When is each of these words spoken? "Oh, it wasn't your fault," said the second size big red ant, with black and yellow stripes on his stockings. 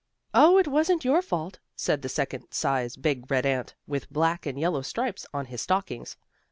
"Oh, 0.33 0.57
it 0.57 0.67
wasn't 0.67 1.05
your 1.05 1.21
fault," 1.21 1.59
said 1.75 2.01
the 2.01 2.09
second 2.09 2.47
size 2.53 2.95
big 2.95 3.29
red 3.29 3.45
ant, 3.45 3.75
with 3.85 4.09
black 4.11 4.47
and 4.47 4.59
yellow 4.59 4.81
stripes 4.81 5.27
on 5.31 5.45
his 5.45 5.61
stockings. 5.61 6.17